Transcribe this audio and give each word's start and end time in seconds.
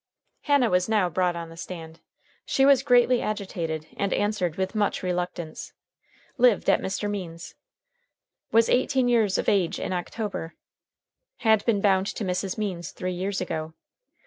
Hannah 0.45 0.71
was 0.71 0.89
now 0.89 1.09
brought 1.09 1.35
on 1.35 1.49
the 1.49 1.55
stand. 1.55 1.99
She 2.43 2.65
was 2.65 2.81
greatly 2.81 3.21
agitated, 3.21 3.85
and 3.95 4.11
answered 4.13 4.55
with 4.55 4.73
much 4.73 5.03
reluctance. 5.03 5.73
Lived 6.39 6.67
at 6.71 6.79
Mr. 6.81 7.07
Means's. 7.07 7.53
Was 8.51 8.67
eighteen 8.67 9.07
years 9.07 9.37
of 9.37 9.47
age 9.47 9.79
in 9.79 9.93
October. 9.93 10.55
Had 11.41 11.63
been 11.65 11.81
bound 11.81 12.07
to 12.07 12.25
Mrs. 12.25 12.57
Means 12.57 12.89
three 12.91 13.13
years 13.13 13.41
ago. 13.41 13.75